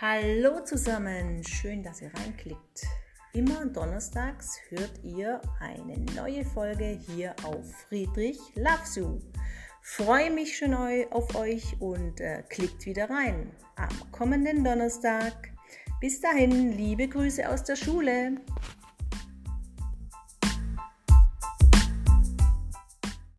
[0.00, 2.86] Hallo zusammen, schön, dass ihr reinklickt.
[3.32, 9.18] Immer donnerstags hört ihr eine neue Folge hier auf Friedrich Loves You.
[9.82, 15.50] Freue mich schon auf euch und äh, klickt wieder rein am kommenden Donnerstag.
[16.00, 18.36] Bis dahin, liebe Grüße aus der Schule.